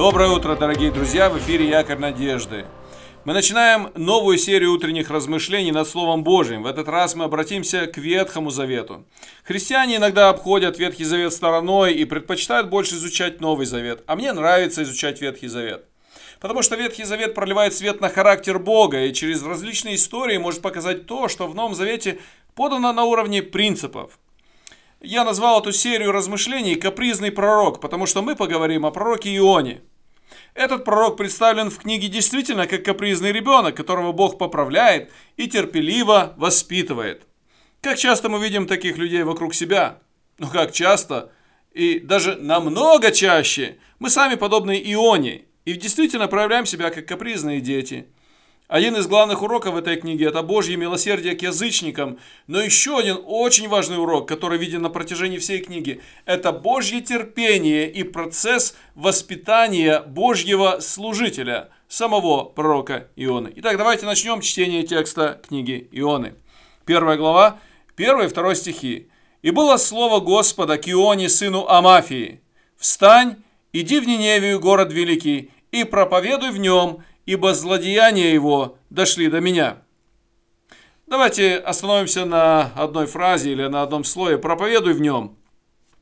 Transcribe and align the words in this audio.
Доброе 0.00 0.30
утро, 0.30 0.56
дорогие 0.56 0.90
друзья! 0.90 1.28
В 1.28 1.36
эфире 1.36 1.68
Якорь 1.68 1.98
Надежды. 1.98 2.64
Мы 3.26 3.34
начинаем 3.34 3.90
новую 3.94 4.38
серию 4.38 4.72
утренних 4.72 5.10
размышлений 5.10 5.72
над 5.72 5.86
Словом 5.86 6.24
Божьим. 6.24 6.62
В 6.62 6.66
этот 6.66 6.88
раз 6.88 7.14
мы 7.14 7.26
обратимся 7.26 7.86
к 7.86 7.98
Ветхому 7.98 8.48
Завету. 8.48 9.04
Христиане 9.44 9.96
иногда 9.96 10.30
обходят 10.30 10.78
Ветхий 10.78 11.04
Завет 11.04 11.34
стороной 11.34 11.92
и 11.92 12.06
предпочитают 12.06 12.70
больше 12.70 12.94
изучать 12.94 13.42
Новый 13.42 13.66
Завет. 13.66 14.02
А 14.06 14.16
мне 14.16 14.32
нравится 14.32 14.82
изучать 14.84 15.20
Ветхий 15.20 15.48
Завет. 15.48 15.84
Потому 16.40 16.62
что 16.62 16.76
Ветхий 16.76 17.04
Завет 17.04 17.34
проливает 17.34 17.74
свет 17.74 18.00
на 18.00 18.08
характер 18.08 18.58
Бога 18.58 19.04
и 19.04 19.12
через 19.12 19.42
различные 19.42 19.96
истории 19.96 20.38
может 20.38 20.62
показать 20.62 21.04
то, 21.04 21.28
что 21.28 21.46
в 21.46 21.54
Новом 21.54 21.74
Завете 21.74 22.20
подано 22.54 22.94
на 22.94 23.04
уровне 23.04 23.42
принципов. 23.42 24.18
Я 25.02 25.24
назвал 25.24 25.60
эту 25.60 25.72
серию 25.72 26.10
размышлений 26.10 26.74
«Капризный 26.74 27.30
пророк», 27.30 27.80
потому 27.80 28.06
что 28.06 28.22
мы 28.22 28.34
поговорим 28.34 28.84
о 28.84 28.90
пророке 28.90 29.34
Ионе. 29.34 29.82
Этот 30.54 30.84
пророк 30.84 31.16
представлен 31.16 31.70
в 31.70 31.78
книге 31.78 32.08
действительно 32.08 32.66
как 32.66 32.84
капризный 32.84 33.32
ребенок, 33.32 33.76
которого 33.76 34.12
Бог 34.12 34.38
поправляет 34.38 35.10
и 35.36 35.48
терпеливо 35.48 36.34
воспитывает. 36.36 37.26
Как 37.80 37.98
часто 37.98 38.28
мы 38.28 38.42
видим 38.42 38.66
таких 38.66 38.98
людей 38.98 39.22
вокруг 39.22 39.54
себя? 39.54 39.98
Ну 40.38 40.48
как 40.48 40.72
часто? 40.72 41.32
И 41.72 41.98
даже 42.00 42.36
намного 42.36 43.12
чаще 43.12 43.78
мы 43.98 44.10
сами 44.10 44.34
подобны 44.34 44.80
Ионе 44.84 45.44
и 45.64 45.74
действительно 45.74 46.28
проявляем 46.28 46.66
себя 46.66 46.90
как 46.90 47.06
капризные 47.06 47.60
дети– 47.60 48.06
один 48.70 48.94
из 48.94 49.08
главных 49.08 49.42
уроков 49.42 49.74
этой 49.74 49.96
книги– 49.96 50.24
это 50.28 50.42
Божье 50.42 50.76
милосердие 50.76 51.34
к 51.34 51.42
язычникам. 51.42 52.20
Но 52.46 52.60
еще 52.60 52.98
один 52.98 53.18
очень 53.26 53.68
важный 53.68 53.98
урок, 53.98 54.28
который 54.28 54.58
виден 54.58 54.80
на 54.80 54.90
протяжении 54.90 55.38
всей 55.38 55.58
книги– 55.58 56.00
это 56.24 56.52
Божье 56.52 57.00
терпение 57.00 57.90
и 57.90 58.04
процесс 58.04 58.76
воспитания 58.94 60.00
Божьего 60.06 60.78
служителя, 60.78 61.70
самого 61.88 62.44
пророка 62.44 63.08
Ионы. 63.16 63.52
Итак, 63.56 63.76
давайте 63.76 64.06
начнем 64.06 64.40
чтение 64.40 64.84
текста 64.84 65.40
книги 65.48 65.88
Ионы. 65.90 66.34
Первая 66.86 67.16
глава, 67.16 67.58
первый 67.96 68.26
и 68.26 68.28
второй 68.28 68.54
стихи. 68.54 69.08
«И 69.42 69.50
было 69.50 69.78
слово 69.78 70.20
Господа 70.20 70.78
к 70.78 70.88
Ионе, 70.88 71.28
сыну 71.28 71.66
Амафии, 71.66 72.40
«Встань, 72.76 73.36
иди 73.72 73.98
в 73.98 74.06
Ниневию, 74.06 74.60
город 74.60 74.92
великий, 74.92 75.50
и 75.72 75.82
проповедуй 75.82 76.50
в 76.50 76.58
нем, 76.58 77.02
ибо 77.26 77.54
злодеяния 77.54 78.32
его 78.32 78.78
дошли 78.90 79.28
до 79.28 79.40
меня». 79.40 79.82
Давайте 81.06 81.56
остановимся 81.56 82.24
на 82.24 82.72
одной 82.76 83.06
фразе 83.06 83.50
или 83.50 83.66
на 83.66 83.82
одном 83.82 84.04
слое. 84.04 84.38
«Проповедуй 84.38 84.94
в 84.94 85.00
нем». 85.00 85.36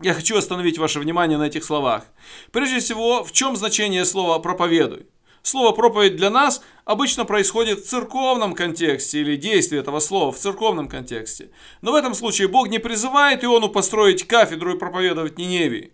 Я 0.00 0.14
хочу 0.14 0.36
остановить 0.36 0.78
ваше 0.78 0.98
внимание 0.98 1.38
на 1.38 1.44
этих 1.44 1.62
словах. 1.62 2.04
Прежде 2.52 2.80
всего, 2.80 3.22
в 3.22 3.30
чем 3.32 3.54
значение 3.54 4.04
слова 4.04 4.38
«проповедуй»? 4.38 5.06
Слово 5.42 5.72
«проповедь» 5.72 6.16
для 6.16 6.30
нас 6.30 6.62
обычно 6.86 7.26
происходит 7.26 7.80
в 7.80 7.86
церковном 7.86 8.54
контексте 8.54 9.20
или 9.20 9.36
действие 9.36 9.82
этого 9.82 10.00
слова 10.00 10.32
в 10.32 10.38
церковном 10.38 10.88
контексте. 10.88 11.50
Но 11.82 11.92
в 11.92 11.96
этом 11.96 12.14
случае 12.14 12.48
Бог 12.48 12.68
не 12.68 12.78
призывает 12.78 13.44
Иону 13.44 13.68
построить 13.68 14.26
кафедру 14.26 14.74
и 14.74 14.78
проповедовать 14.78 15.36
Ниневии. 15.36 15.92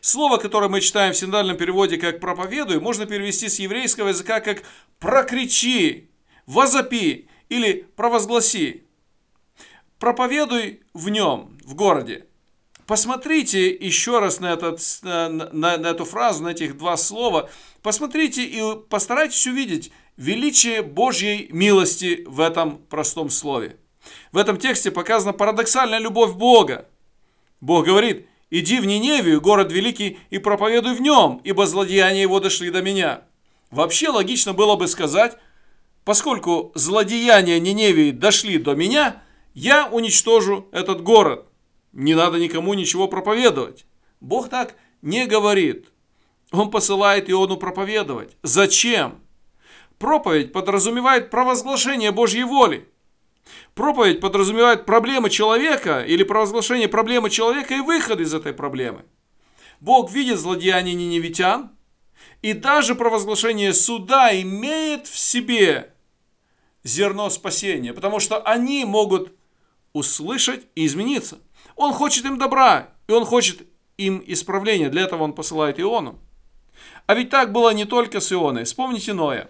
Слово, 0.00 0.38
которое 0.38 0.68
мы 0.68 0.80
читаем 0.80 1.12
в 1.12 1.16
синодальном 1.16 1.56
переводе 1.56 1.98
как 1.98 2.20
«проповедуй», 2.20 2.80
можно 2.80 3.06
перевести 3.06 3.48
с 3.48 3.58
еврейского 3.58 4.08
языка 4.08 4.40
как 4.40 4.62
«прокричи», 4.98 6.10
«возопи» 6.46 7.28
или 7.48 7.86
«провозгласи». 7.96 8.84
Проповедуй 9.98 10.82
в 10.94 11.08
нем, 11.08 11.58
в 11.64 11.74
городе. 11.74 12.26
Посмотрите 12.86 13.68
еще 13.68 14.20
раз 14.20 14.40
на, 14.40 14.52
этот, 14.52 14.80
на, 15.02 15.28
на, 15.28 15.76
на 15.76 15.86
эту 15.88 16.04
фразу, 16.04 16.44
на 16.44 16.48
этих 16.48 16.78
два 16.78 16.96
слова. 16.96 17.50
Посмотрите 17.82 18.44
и 18.44 18.62
постарайтесь 18.88 19.46
увидеть 19.46 19.92
величие 20.16 20.82
Божьей 20.82 21.48
милости 21.50 22.24
в 22.26 22.40
этом 22.40 22.78
простом 22.78 23.28
слове. 23.28 23.76
В 24.32 24.38
этом 24.38 24.56
тексте 24.56 24.90
показана 24.90 25.32
парадоксальная 25.32 25.98
любовь 25.98 26.32
Бога. 26.32 26.88
Бог 27.60 27.84
говорит– 27.84 28.26
Иди 28.50 28.80
в 28.80 28.86
Ниневию, 28.86 29.40
город 29.40 29.72
великий, 29.72 30.18
и 30.30 30.38
проповедуй 30.38 30.94
в 30.94 31.00
нем, 31.00 31.40
ибо 31.44 31.66
злодеяния 31.66 32.22
его 32.22 32.40
дошли 32.40 32.70
до 32.70 32.80
меня. 32.80 33.22
Вообще 33.70 34.08
логично 34.08 34.54
было 34.54 34.76
бы 34.76 34.88
сказать, 34.88 35.36
поскольку 36.04 36.72
злодеяния 36.74 37.60
Ниневии 37.60 38.10
дошли 38.10 38.58
до 38.58 38.74
меня, 38.74 39.22
я 39.52 39.88
уничтожу 39.88 40.66
этот 40.72 41.02
город. 41.02 41.46
Не 41.92 42.14
надо 42.14 42.38
никому 42.38 42.72
ничего 42.72 43.06
проповедовать. 43.08 43.84
Бог 44.20 44.48
так 44.48 44.76
не 45.02 45.26
говорит. 45.26 45.88
Он 46.50 46.70
посылает 46.70 47.28
Иону 47.28 47.58
проповедовать. 47.58 48.36
Зачем? 48.42 49.20
Проповедь 49.98 50.52
подразумевает 50.52 51.28
провозглашение 51.28 52.12
Божьей 52.12 52.44
воли. 52.44 52.88
Проповедь 53.74 54.20
подразумевает 54.20 54.86
проблемы 54.86 55.30
человека 55.30 56.02
или 56.02 56.22
провозглашение 56.22 56.88
проблемы 56.88 57.30
человека 57.30 57.74
и 57.74 57.80
выход 57.80 58.20
из 58.20 58.34
этой 58.34 58.52
проблемы. 58.52 59.04
Бог 59.80 60.10
видит 60.10 60.38
злодеяния 60.38 60.94
ниневитян, 60.94 61.70
и 62.42 62.52
даже 62.52 62.94
провозглашение 62.94 63.72
суда 63.72 64.30
имеет 64.40 65.06
в 65.06 65.18
себе 65.18 65.92
зерно 66.84 67.30
спасения, 67.30 67.92
потому 67.92 68.20
что 68.20 68.40
они 68.40 68.84
могут 68.84 69.32
услышать 69.92 70.66
и 70.74 70.86
измениться. 70.86 71.38
Он 71.76 71.92
хочет 71.92 72.24
им 72.24 72.38
добра, 72.38 72.90
и 73.06 73.12
он 73.12 73.24
хочет 73.24 73.66
им 73.96 74.22
исправления. 74.26 74.88
Для 74.88 75.02
этого 75.02 75.24
он 75.24 75.32
посылает 75.32 75.80
Иону. 75.80 76.18
А 77.06 77.14
ведь 77.14 77.30
так 77.30 77.52
было 77.52 77.72
не 77.72 77.84
только 77.84 78.20
с 78.20 78.32
Ионой. 78.32 78.64
Вспомните 78.64 79.12
Ноя. 79.12 79.48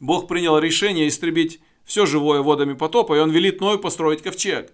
Бог 0.00 0.28
принял 0.28 0.58
решение 0.58 1.08
истребить 1.08 1.60
все 1.88 2.06
живое 2.06 2.42
водами 2.42 2.74
потопа, 2.74 3.16
и 3.16 3.18
он 3.18 3.30
велит 3.30 3.60
Ною 3.60 3.78
построить 3.80 4.22
ковчег. 4.22 4.72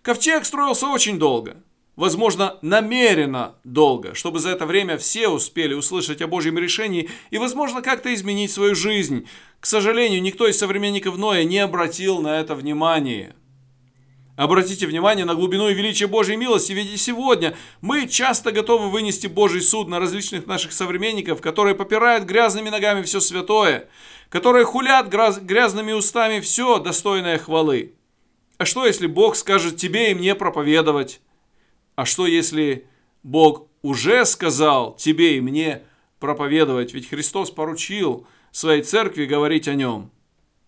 Ковчег 0.00 0.44
строился 0.44 0.86
очень 0.86 1.18
долго, 1.18 1.56
возможно, 1.96 2.58
намеренно 2.62 3.56
долго, 3.64 4.14
чтобы 4.14 4.38
за 4.38 4.50
это 4.50 4.64
время 4.64 4.96
все 4.96 5.28
успели 5.28 5.74
услышать 5.74 6.22
о 6.22 6.28
Божьем 6.28 6.56
решении 6.58 7.10
и, 7.30 7.38
возможно, 7.38 7.82
как-то 7.82 8.14
изменить 8.14 8.52
свою 8.52 8.76
жизнь. 8.76 9.26
К 9.58 9.66
сожалению, 9.66 10.22
никто 10.22 10.46
из 10.46 10.56
современников 10.56 11.18
Ноя 11.18 11.44
не 11.44 11.58
обратил 11.58 12.20
на 12.20 12.40
это 12.40 12.54
внимания. 12.54 13.34
Обратите 14.42 14.88
внимание 14.88 15.24
на 15.24 15.36
глубину 15.36 15.68
и 15.68 15.74
величие 15.74 16.08
Божьей 16.08 16.34
милости, 16.34 16.72
ведь 16.72 16.90
и 16.92 16.96
сегодня 16.96 17.54
мы 17.80 18.08
часто 18.08 18.50
готовы 18.50 18.90
вынести 18.90 19.28
Божий 19.28 19.60
суд 19.60 19.86
на 19.86 20.00
различных 20.00 20.48
наших 20.48 20.72
современников, 20.72 21.40
которые 21.40 21.76
попирают 21.76 22.24
грязными 22.24 22.68
ногами 22.68 23.02
все 23.02 23.20
святое, 23.20 23.88
которые 24.30 24.64
хулят 24.64 25.06
грязными 25.06 25.92
устами 25.92 26.40
все 26.40 26.80
достойное 26.80 27.38
хвалы. 27.38 27.94
А 28.58 28.64
что, 28.64 28.84
если 28.84 29.06
Бог 29.06 29.36
скажет 29.36 29.76
тебе 29.76 30.10
и 30.10 30.14
мне 30.14 30.34
проповедовать? 30.34 31.20
А 31.94 32.04
что, 32.04 32.26
если 32.26 32.84
Бог 33.22 33.68
уже 33.82 34.24
сказал 34.24 34.96
тебе 34.96 35.36
и 35.36 35.40
мне 35.40 35.82
проповедовать? 36.18 36.94
Ведь 36.94 37.08
Христос 37.08 37.52
поручил 37.52 38.26
своей 38.50 38.82
церкви 38.82 39.26
говорить 39.26 39.68
о 39.68 39.76
нем. 39.76 40.10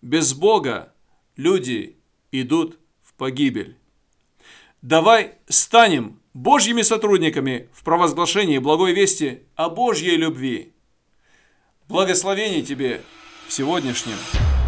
Без 0.01 0.33
Бога 0.33 0.93
люди 1.35 1.97
идут 2.31 2.79
погибель. 3.17 3.77
Давай 4.81 5.35
станем 5.47 6.19
Божьими 6.33 6.81
сотрудниками 6.81 7.69
в 7.73 7.83
провозглашении 7.83 8.57
благой 8.59 8.93
вести 8.93 9.43
о 9.55 9.69
Божьей 9.69 10.17
любви. 10.17 10.73
Благословение 11.87 12.61
тебе! 12.61 13.01
в 13.47 13.53
сегодняшнем 13.53 14.17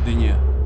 дне. 0.06 0.57